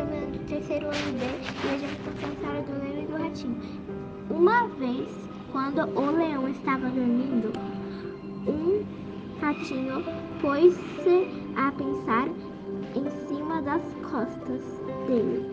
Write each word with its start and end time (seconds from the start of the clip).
jogando 0.00 0.32
do 0.32 0.46
terceiro 0.46 0.86
ano 0.86 1.18
B 1.18 1.24
e 1.64 1.68
a 1.68 2.28
história 2.32 2.62
do 2.62 2.72
leão 2.80 3.02
e 3.02 3.06
do 3.06 3.22
ratinho. 3.22 3.60
Uma 4.30 4.68
vez, 4.68 5.28
quando 5.52 5.82
o 5.98 6.10
leão 6.10 6.48
estava 6.48 6.88
dormindo, 6.88 7.52
um 8.46 8.84
ratinho 9.40 10.02
pôs-se 10.40 11.28
a 11.56 11.72
pensar 11.72 12.28
em 12.94 13.10
cima 13.26 13.60
das 13.62 13.82
costas 14.10 14.62
dele. 15.06 15.46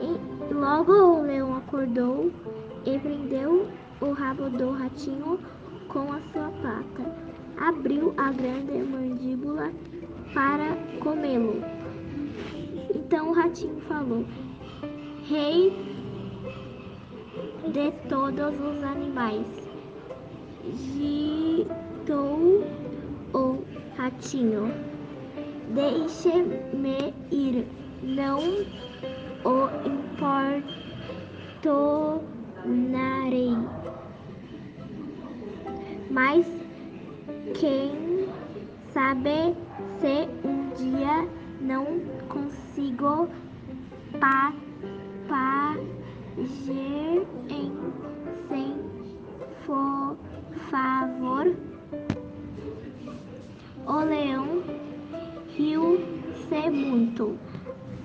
E 0.00 0.54
logo 0.54 0.92
o 0.92 1.22
leão 1.22 1.56
acordou 1.56 2.32
e 2.86 2.98
prendeu 2.98 3.68
o 4.00 4.12
rabo 4.12 4.48
do 4.48 4.70
ratinho 4.70 5.38
com 5.88 6.12
a 6.12 6.20
sua 6.32 6.50
pata. 6.62 7.32
Abriu 7.58 8.14
a 8.16 8.32
grande 8.32 8.78
mandíbula 8.78 9.70
para 10.32 10.74
comê-lo. 11.00 11.81
Então 12.94 13.30
o 13.30 13.32
ratinho 13.32 13.80
falou: 13.82 14.24
Rei 15.28 15.72
de 17.72 17.92
todos 18.08 18.60
os 18.60 18.82
animais, 18.82 19.46
gitou 20.94 22.64
o 23.32 23.64
ratinho. 23.96 24.72
Deixe-me 25.74 27.14
ir, 27.30 27.66
não 28.02 28.40
o 29.44 29.68
importunarei. 31.64 33.56
Mas 36.10 36.46
quem 37.54 38.28
sabe 38.92 39.54
se 40.00 40.28
um 40.46 40.68
dia 40.74 41.41
não 41.62 41.86
consigo 42.28 43.28
pa 44.18 44.52
pager 45.28 47.26
em 47.48 47.72
sem 48.48 48.74
for 49.64 50.16
favor? 50.70 51.54
O 53.86 53.96
leão 54.04 54.62
riu-se 55.56 56.70
muito 56.70 57.38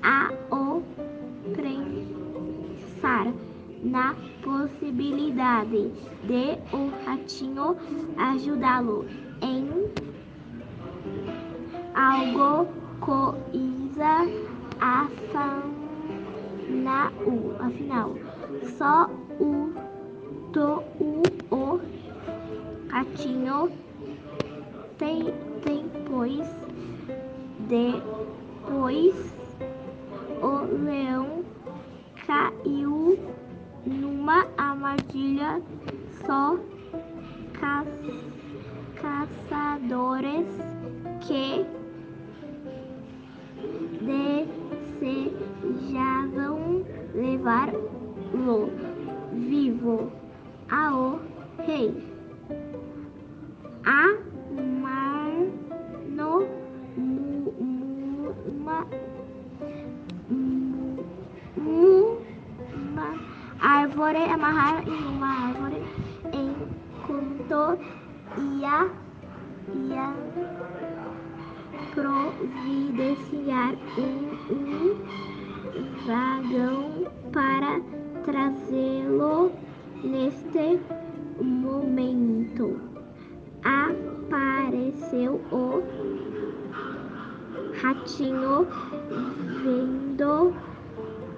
a 0.04 0.32
o 0.52 0.84
pensar 1.56 3.34
na 3.84 4.16
possibilidade 4.44 5.92
de 6.24 6.58
o 6.76 6.90
ratinho 7.06 7.76
ajudá-lo 8.18 9.06
em 9.42 9.68
algo 11.94 12.68
coisa 13.00 14.28
afinal, 14.80 15.64
afinal 17.59 18.16
só 18.78 19.09
o 19.39 19.73
do 20.52 20.84
o, 21.00 21.23
o 21.56 21.81
ratinho 22.89 23.72
tem 24.98 25.34
depois 25.64 26.48
depois 27.67 29.16
o 30.42 30.84
leão 30.84 31.44
caiu 32.26 33.20
numa 33.86 34.45
armadilha 34.58 35.61
só 36.26 36.58
ca 37.59 37.84
caçadores 39.02 40.48
que 41.22 41.66
levar-lo 47.48 48.70
vivo 49.32 50.12
ao 50.70 51.22
rei. 51.66 52.04
A 53.86 54.18
mar 54.82 55.32
no 56.10 56.46
mu, 56.98 57.54
mu, 61.56 62.18
uma, 62.76 63.16
árvore, 63.62 64.24
amarrar 64.26 64.86
em 64.86 65.08
uma 65.08 65.48
árvore 65.48 65.82
enquanto 66.34 67.80
ia, 68.60 68.92
ia 69.74 70.14
providenciar 71.96 73.74
um, 73.98 75.36
trazê-lo 78.27 79.52
neste 80.04 80.80
momento. 81.42 82.77
Apareceu 83.64 85.39
o 85.49 85.82
ratinho 87.82 88.67
vendo 89.64 90.54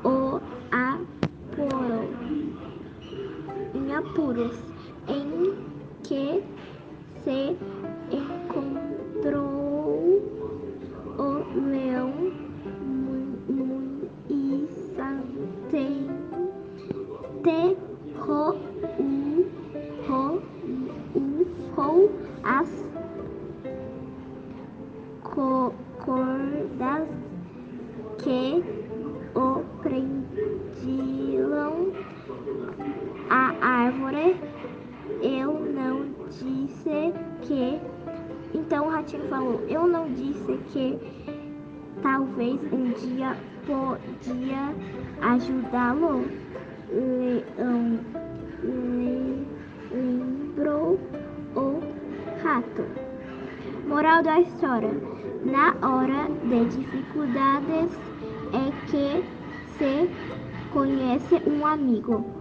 o 0.03 0.41
apuro 0.71 2.09
em 3.75 3.93
apuros 3.93 4.57
em 5.07 5.53
que 6.03 6.43
se 7.23 7.55
as 22.43 22.69
co 25.23 25.73
cordas 26.03 27.07
que 28.17 28.63
o 29.35 29.63
prendiam 29.81 31.93
à 33.29 33.53
árvore. 33.61 34.37
Eu 35.21 35.59
não 35.59 36.05
disse 36.29 37.13
que. 37.41 37.79
Então 38.53 38.87
o 38.87 38.89
ratinho 38.89 39.27
falou: 39.29 39.61
Eu 39.67 39.87
não 39.87 40.11
disse 40.13 40.57
que 40.71 40.99
talvez 42.01 42.59
um 42.71 42.91
dia 42.93 43.35
podia 43.65 44.73
ajudá-lo. 45.21 46.25
Leão 46.91 47.99
lembrou 49.91 50.99
Moral 53.87 54.21
da 54.23 54.39
história: 54.41 54.91
Na 55.43 55.75
hora 55.81 56.29
de 56.43 56.65
dificuldades 56.65 57.91
é 58.53 58.71
que 58.85 59.23
se 59.77 60.09
conhece 60.69 61.35
um 61.47 61.65
amigo. 61.65 62.38